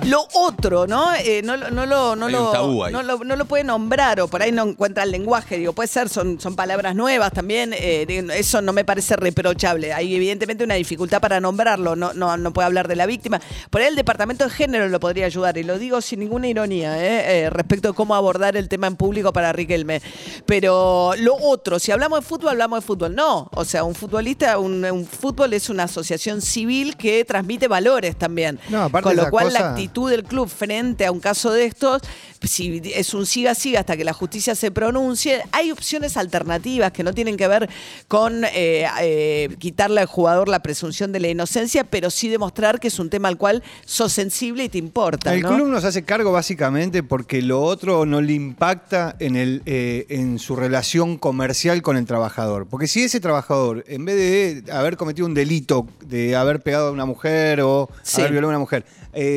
Lo 0.06 0.26
otro, 0.34 0.86
¿no? 0.86 1.12
Eh, 1.16 1.42
no, 1.44 1.56
no, 1.56 1.84
lo, 1.86 2.16
no, 2.16 2.28
lo, 2.28 2.52
no, 2.90 3.02
lo, 3.02 3.18
no 3.24 3.36
lo 3.36 3.44
puede 3.44 3.64
nombrar 3.64 4.20
o 4.20 4.28
por 4.28 4.40
ahí 4.42 4.52
no 4.52 4.62
encuentra 4.62 5.02
el 5.02 5.10
lenguaje. 5.10 5.58
Digo, 5.58 5.72
puede 5.74 5.88
ser, 5.88 6.08
son, 6.08 6.40
son 6.40 6.56
palabras 6.56 6.94
nuevas 6.94 7.32
también. 7.32 7.74
eh, 7.76 8.06
eso 8.34 8.62
no 8.62 8.72
me 8.72 8.84
parece 8.84 9.16
reprochable. 9.16 9.92
Hay 9.92 10.14
evidentemente 10.14 10.64
una 10.64 10.74
dificultad 10.76 11.20
para 11.20 11.40
nombrarlo. 11.40 11.94
No, 11.96 12.14
no, 12.14 12.36
no 12.36 12.52
puede 12.52 12.66
hablar 12.66 12.88
de 12.88 12.96
la 12.96 13.06
víctima. 13.06 13.40
Por 13.70 13.80
ahí 13.82 13.88
el 13.88 13.96
departamento 13.96 14.44
de 14.44 14.50
género 14.50 14.88
lo 14.88 14.98
podría 15.00 15.26
ayudar. 15.26 15.58
Y 15.58 15.62
lo 15.64 15.78
digo 15.78 16.00
sin 16.00 16.20
ninguna 16.20 16.48
ironía, 16.48 16.96
¿eh? 17.04 17.42
Eh, 17.44 17.50
respecto 17.50 17.88
de 17.88 17.94
cómo 17.94 18.14
abordar 18.14 18.56
el 18.56 18.68
tema 18.68 18.86
en 18.86 18.96
público 18.96 19.32
para 19.32 19.52
Riquelme. 19.52 20.00
Pero 20.46 21.12
lo 21.18 21.34
otro, 21.36 21.78
si 21.78 21.92
hablamos 21.92 22.20
de 22.20 22.26
fútbol, 22.26 22.50
hablamos 22.50 22.80
de 22.80 22.86
fútbol. 22.86 23.14
No. 23.14 23.50
O 23.52 23.64
sea, 23.64 23.84
un 23.84 23.94
futbolista, 23.94 24.58
un, 24.58 24.84
un 24.84 25.06
fútbol 25.06 25.52
es 25.52 25.68
una 25.68 25.82
asociación 25.84 26.40
civil 26.40 26.96
que 26.96 27.24
transmite 27.24 27.68
valores 27.68 28.16
también. 28.16 28.58
No, 28.70 28.84
aparte 28.84 29.04
Con 29.08 29.16
lo 29.16 29.28
cual 29.30 29.52
la 29.52 29.58
cosa- 29.60 29.74
actitud 29.88 30.10
del 30.10 30.24
club 30.24 30.48
frente 30.48 31.06
a 31.06 31.12
un 31.12 31.18
caso 31.20 31.50
de 31.50 31.64
estos, 31.64 32.02
si 32.42 32.82
es 32.94 33.14
un 33.14 33.24
siga 33.24 33.54
siga 33.54 33.80
hasta 33.80 33.96
que 33.96 34.04
la 34.04 34.12
justicia 34.12 34.54
se 34.54 34.70
pronuncie, 34.70 35.42
hay 35.52 35.70
opciones 35.70 36.16
alternativas 36.18 36.92
que 36.92 37.02
no 37.02 37.14
tienen 37.14 37.36
que 37.38 37.48
ver 37.48 37.68
con 38.06 38.44
eh, 38.44 38.86
eh, 39.00 39.48
quitarle 39.58 40.02
al 40.02 40.06
jugador 40.06 40.48
la 40.48 40.60
presunción 40.60 41.10
de 41.10 41.20
la 41.20 41.28
inocencia, 41.28 41.84
pero 41.84 42.10
sí 42.10 42.28
demostrar 42.28 42.80
que 42.80 42.88
es 42.88 42.98
un 42.98 43.08
tema 43.08 43.28
al 43.28 43.38
cual 43.38 43.62
sos 43.86 44.12
sensible 44.12 44.64
y 44.64 44.68
te 44.68 44.76
importa. 44.78 45.34
El 45.34 45.40
¿no? 45.42 45.54
club 45.54 45.68
nos 45.68 45.84
hace 45.84 46.04
cargo 46.04 46.32
básicamente 46.32 47.02
porque 47.02 47.40
lo 47.40 47.62
otro 47.62 48.04
no 48.04 48.20
le 48.20 48.34
impacta 48.34 49.16
en, 49.20 49.36
el, 49.36 49.62
eh, 49.64 50.04
en 50.10 50.38
su 50.38 50.54
relación 50.54 51.16
comercial 51.16 51.80
con 51.80 51.96
el 51.96 52.04
trabajador. 52.04 52.66
Porque 52.66 52.86
si 52.86 53.02
ese 53.02 53.20
trabajador, 53.20 53.84
en 53.88 54.04
vez 54.04 54.16
de 54.64 54.72
haber 54.72 54.98
cometido 54.98 55.26
un 55.26 55.34
delito 55.34 55.86
de 56.04 56.36
haber 56.36 56.60
pegado 56.60 56.88
a 56.88 56.92
una 56.92 57.06
mujer 57.06 57.62
o 57.62 57.88
Sí. 58.02 58.20
haber 58.20 58.32
violado 58.32 58.48
a 58.48 58.56
una 58.56 58.58
mujer, 58.58 58.84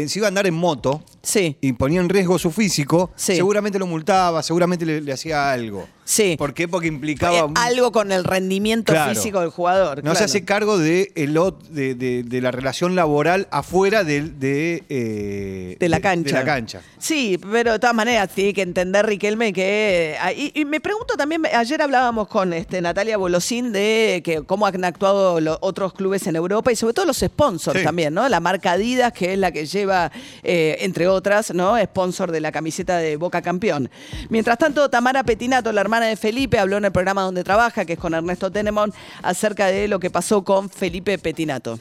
si 0.08 0.20
iba 0.20 0.28
a 0.28 0.30
andar 0.30 0.41
en 0.48 0.54
moto 0.54 1.04
Sí. 1.24 1.56
y 1.62 1.74
ponía 1.74 2.02
en 2.02 2.10
riesgo 2.10 2.40
su 2.40 2.52
físico, 2.52 3.12
Sí. 3.16 3.36
seguramente 3.36 3.78
lo 3.78 3.86
multaba, 3.88 4.42
seguramente 4.44 4.86
le, 4.86 5.02
le 5.02 5.14
hacía 5.14 5.52
algo. 5.52 5.88
Sí. 6.04 6.36
¿Por 6.38 6.54
qué? 6.54 6.68
Porque 6.68 6.88
implicaba... 6.88 7.48
Algo 7.56 7.92
con 7.92 8.12
el 8.12 8.24
rendimiento 8.24 8.92
Claro. 8.92 9.14
físico 9.14 9.40
del 9.40 9.50
jugador. 9.50 10.04
No 10.04 10.14
se 10.16 10.24
hace 10.26 10.44
cargo 10.44 10.78
de, 10.78 11.12
el 11.16 11.38
de, 11.70 11.96
de- 11.96 12.24
de 12.24 12.42
la 12.42 12.52
relación 12.52 12.96
laboral 12.96 13.48
afuera 13.52 14.04
del- 14.04 14.38
de, 14.40 14.84
eh, 14.90 15.78
de 15.80 15.90
la 15.90 16.00
cancha. 16.02 16.26
De 16.28 16.34
la 16.34 16.44
cancha. 16.46 16.82
Sí, 16.98 17.40
pero 17.52 17.74
de 17.74 17.80
todas 17.80 17.96
maneras 17.96 18.30
tiene 18.34 18.54
que 18.54 18.62
entender 18.64 19.06
Riquelme 19.06 19.54
que... 19.54 20.18
ah, 20.20 20.34
Y, 20.34 20.52
y 20.56 20.66
me 20.66 20.82
pregunto 20.82 21.14
también, 21.16 21.44
ayer 21.54 21.82
hablábamos 21.82 22.28
con 22.28 22.52
este, 22.54 22.82
Natalia 22.82 23.18
Bolosín 23.18 23.72
de 23.72 24.22
que 24.24 24.42
cómo 24.42 24.66
han 24.66 24.84
actuado 24.84 25.40
los 25.40 25.60
otros 25.62 25.94
clubes 25.94 26.26
en 26.28 26.36
Europa 26.36 26.72
y 26.72 26.76
sobre 26.76 26.94
todo 26.94 27.06
los 27.06 27.20
sponsors 27.20 27.78
Sí. 27.80 27.86
también, 27.86 28.14
¿no? 28.14 28.28
La 28.28 28.40
marca 28.40 28.72
Adidas, 28.74 29.14
que 29.14 29.34
es 29.34 29.40
la 29.40 29.52
que 29.52 29.66
lleva, 29.66 30.12
eh, 30.44 30.78
entre 30.80 31.08
otras, 31.08 31.54
¿no? 31.54 31.82
Sponsor 31.82 32.32
de 32.32 32.42
la 32.42 32.52
camiseta 32.52 32.98
de 32.98 33.16
Boca 33.16 33.42
Campeón. 33.42 33.90
Mientras 34.30 34.58
tanto, 34.58 34.90
Tamara 34.90 35.24
Petinato, 35.24 35.72
la 35.72 35.82
hermana 35.82 36.08
de 36.08 36.16
Felipe, 36.16 36.60
habló 36.60 36.78
en 36.78 36.86
el 36.86 36.92
programa 36.92 37.24
donde 37.24 37.44
trabaja, 37.44 37.86
que 37.86 37.94
es 37.94 38.00
con 38.00 38.14
Ernesto 38.14 38.52
Tenemón, 38.52 38.94
acerca 39.22 39.68
de 39.68 39.88
lo 39.88 40.00
que 40.00 40.10
pasó 40.10 40.44
con 40.44 40.70
Felipe 40.70 41.18
Petinato. 41.18 41.80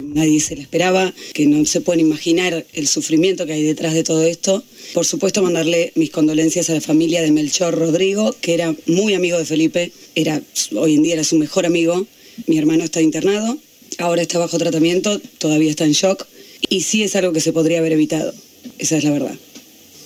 Nadie 0.00 0.40
se 0.40 0.54
lo 0.54 0.62
esperaba, 0.62 1.12
que 1.34 1.46
no 1.46 1.64
se 1.64 1.80
pueden 1.80 2.06
imaginar 2.06 2.64
el 2.72 2.86
sufrimiento 2.86 3.46
que 3.46 3.54
hay 3.54 3.62
detrás 3.64 3.94
de 3.94 4.04
todo 4.04 4.22
esto. 4.22 4.62
Por 4.94 5.04
supuesto, 5.04 5.42
mandarle 5.42 5.92
mis 5.96 6.10
condolencias 6.10 6.70
a 6.70 6.74
la 6.74 6.80
familia 6.80 7.20
de 7.20 7.32
Melchor 7.32 7.76
Rodrigo, 7.76 8.34
que 8.40 8.54
era 8.54 8.74
muy 8.86 9.14
amigo 9.14 9.38
de 9.38 9.44
Felipe, 9.44 9.92
era, 10.14 10.40
hoy 10.76 10.94
en 10.94 11.02
día 11.02 11.14
era 11.14 11.24
su 11.24 11.36
mejor 11.36 11.66
amigo. 11.66 12.06
Mi 12.46 12.58
hermano 12.58 12.84
está 12.84 13.02
internado, 13.02 13.58
ahora 13.98 14.22
está 14.22 14.38
bajo 14.38 14.56
tratamiento, 14.58 15.20
todavía 15.38 15.70
está 15.70 15.84
en 15.84 15.92
shock, 15.92 16.26
y 16.68 16.80
sí 16.82 17.02
es 17.02 17.16
algo 17.16 17.32
que 17.32 17.40
se 17.40 17.52
podría 17.52 17.78
haber 17.78 17.92
evitado. 17.92 18.32
Esa 18.78 18.96
es 18.98 19.04
la 19.04 19.10
verdad. 19.10 19.34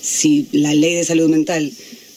Si 0.01 0.47
la 0.51 0.73
ley 0.73 0.95
de 0.95 1.03
salud 1.05 1.29
mental 1.29 1.71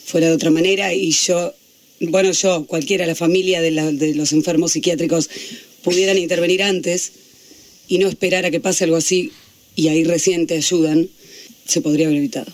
fuera 0.06 0.28
de 0.28 0.34
otra 0.34 0.50
manera 0.50 0.92
y 0.94 1.10
yo, 1.10 1.54
bueno, 2.00 2.32
yo, 2.32 2.66
cualquiera, 2.66 3.06
la 3.06 3.14
familia 3.14 3.60
de, 3.60 3.70
la- 3.70 3.92
de 3.92 4.14
los 4.14 4.32
enfermos 4.32 4.72
psiquiátricos 4.72 5.30
pudieran 5.82 6.18
intervenir 6.18 6.62
antes, 6.62 7.12
y 7.88 7.98
no 7.98 8.08
esperar 8.08 8.44
a 8.44 8.50
que 8.50 8.58
pase 8.58 8.82
algo 8.82 8.96
así 8.96 9.30
y 9.76 9.86
ahí 9.88 10.02
recién 10.02 10.48
te 10.48 10.56
ayudan, 10.56 11.08
se 11.66 11.80
podría 11.80 12.06
haber 12.06 12.18
evitado. 12.18 12.52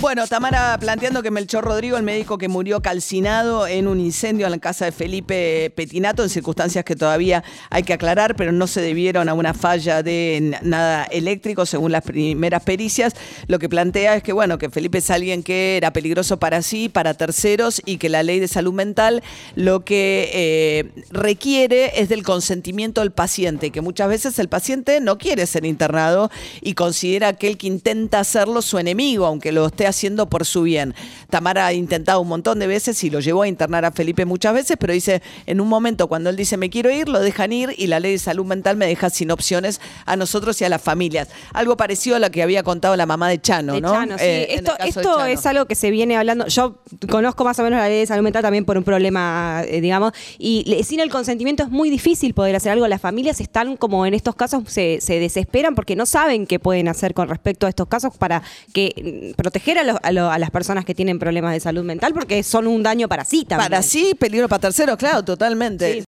Bueno, 0.00 0.26
Tamara 0.26 0.76
planteando 0.78 1.22
que 1.22 1.30
Melchor 1.30 1.64
Rodrigo, 1.64 1.96
el 1.96 2.02
médico 2.02 2.36
que 2.36 2.48
murió 2.48 2.82
calcinado 2.82 3.66
en 3.66 3.88
un 3.88 3.98
incendio 3.98 4.46
en 4.46 4.52
la 4.52 4.58
casa 4.58 4.84
de 4.84 4.92
Felipe 4.92 5.72
Petinato, 5.74 6.22
en 6.22 6.28
circunstancias 6.28 6.84
que 6.84 6.94
todavía 6.94 7.42
hay 7.70 7.82
que 7.82 7.94
aclarar, 7.94 8.36
pero 8.36 8.52
no 8.52 8.66
se 8.66 8.82
debieron 8.82 9.28
a 9.30 9.34
una 9.34 9.54
falla 9.54 10.02
de 10.02 10.58
nada 10.62 11.04
eléctrico, 11.04 11.64
según 11.64 11.92
las 11.92 12.02
primeras 12.02 12.62
pericias. 12.62 13.14
Lo 13.48 13.58
que 13.58 13.70
plantea 13.70 14.16
es 14.16 14.22
que, 14.22 14.32
bueno, 14.32 14.58
que 14.58 14.68
Felipe 14.68 14.98
es 14.98 15.10
alguien 15.10 15.42
que 15.42 15.78
era 15.78 15.92
peligroso 15.92 16.36
para 16.36 16.60
sí, 16.60 16.90
para 16.90 17.14
terceros, 17.14 17.80
y 17.86 17.96
que 17.96 18.10
la 18.10 18.22
ley 18.22 18.38
de 18.38 18.48
salud 18.48 18.74
mental 18.74 19.22
lo 19.54 19.84
que 19.84 20.30
eh, 20.32 21.04
requiere 21.10 22.00
es 22.00 22.10
del 22.10 22.22
consentimiento 22.22 23.00
del 23.00 23.12
paciente, 23.12 23.70
que 23.70 23.80
muchas 23.80 24.08
veces 24.08 24.38
el 24.38 24.48
paciente 24.48 25.00
no 25.00 25.16
quiere 25.16 25.46
ser 25.46 25.64
internado 25.64 26.30
y 26.60 26.74
considera 26.74 27.32
que 27.32 27.48
el 27.48 27.56
que 27.56 27.66
intenta 27.66 28.20
hacerlo 28.20 28.60
su 28.60 28.78
enemigo, 28.78 29.24
aunque 29.24 29.52
lo 29.52 29.66
esté 29.66 29.85
haciendo 29.86 30.28
por 30.28 30.44
su 30.44 30.62
bien. 30.62 30.94
Tamara 31.30 31.66
ha 31.66 31.72
intentado 31.72 32.20
un 32.20 32.28
montón 32.28 32.58
de 32.58 32.66
veces 32.66 33.02
y 33.04 33.10
lo 33.10 33.20
llevó 33.20 33.42
a 33.42 33.48
internar 33.48 33.84
a 33.84 33.92
Felipe 33.92 34.24
muchas 34.24 34.54
veces, 34.54 34.76
pero 34.78 34.92
dice, 34.92 35.22
en 35.46 35.60
un 35.60 35.68
momento 35.68 36.08
cuando 36.08 36.30
él 36.30 36.36
dice 36.36 36.56
me 36.56 36.70
quiero 36.70 36.90
ir, 36.90 37.08
lo 37.08 37.20
dejan 37.20 37.52
ir 37.52 37.74
y 37.76 37.86
la 37.86 38.00
ley 38.00 38.12
de 38.12 38.18
salud 38.18 38.44
mental 38.44 38.76
me 38.76 38.86
deja 38.86 39.10
sin 39.10 39.30
opciones 39.30 39.80
a 40.04 40.16
nosotros 40.16 40.60
y 40.60 40.64
a 40.64 40.68
las 40.68 40.82
familias. 40.82 41.28
Algo 41.52 41.76
parecido 41.76 42.16
a 42.16 42.18
lo 42.18 42.30
que 42.30 42.42
había 42.42 42.62
contado 42.62 42.96
la 42.96 43.06
mamá 43.06 43.28
de 43.28 43.40
Chano, 43.40 43.74
De 43.74 43.80
¿no? 43.80 43.92
Chano, 43.92 44.18
sí. 44.18 44.24
Eh, 44.24 44.54
esto 44.54 44.76
de 44.78 44.92
Chano. 44.92 45.24
es 45.26 45.46
algo 45.46 45.66
que 45.66 45.74
se 45.74 45.90
viene 45.90 46.16
hablando. 46.16 46.46
Yo 46.46 46.78
conozco 47.08 47.44
más 47.44 47.58
o 47.58 47.62
menos 47.62 47.78
la 47.78 47.88
ley 47.88 48.00
de 48.00 48.06
salud 48.06 48.22
mental 48.22 48.42
también 48.42 48.64
por 48.64 48.76
un 48.76 48.84
problema, 48.84 49.62
eh, 49.66 49.80
digamos, 49.80 50.12
y 50.38 50.82
sin 50.84 51.00
el 51.00 51.10
consentimiento 51.10 51.62
es 51.62 51.70
muy 51.70 51.90
difícil 51.90 52.34
poder 52.34 52.56
hacer 52.56 52.72
algo. 52.72 52.86
Las 52.88 53.00
familias 53.00 53.40
están 53.40 53.76
como 53.76 54.06
en 54.06 54.14
estos 54.14 54.34
casos, 54.34 54.64
se, 54.66 55.00
se 55.00 55.18
desesperan 55.18 55.74
porque 55.74 55.96
no 55.96 56.06
saben 56.06 56.46
qué 56.46 56.58
pueden 56.58 56.88
hacer 56.88 57.14
con 57.14 57.28
respecto 57.28 57.66
a 57.66 57.68
estos 57.68 57.88
casos 57.88 58.16
para 58.16 58.42
que 58.72 59.32
mm, 59.32 59.36
proteger 59.36 59.75
proteger 59.76 59.78
a, 59.78 59.84
los- 59.92 59.98
a 60.02 60.12
lo- 60.12 60.30
a 60.30 60.38
las 60.38 60.50
personas 60.50 60.84
que 60.84 60.94
tienen 60.94 61.18
problemas 61.18 61.52
de 61.52 61.60
salud 61.60 61.84
mental 61.84 62.12
porque 62.14 62.42
son 62.42 62.66
un 62.66 62.82
daño 62.82 63.08
para 63.08 63.24
sí 63.24 63.44
también. 63.44 63.70
Para 63.70 63.82
sí, 63.82 64.14
peligro 64.18 64.48
para 64.48 64.60
terceros, 64.60 64.96
claro, 64.96 65.22
totalmente. 65.24 66.04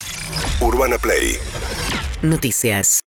Urbana 0.62 0.97
Play 0.97 1.38
Noticias. 2.21 3.01